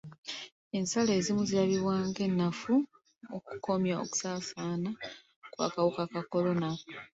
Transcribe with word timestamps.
Ensalo 0.77 1.09
ezimu 1.19 1.41
zirabibwa 1.49 1.95
ng'ennafu 2.09 2.73
mu 3.29 3.37
kukomya 3.45 3.93
okusaasaana 4.03 4.89
kw'akawuka 5.53 6.03
ka 6.11 6.21
kolona. 6.31 6.69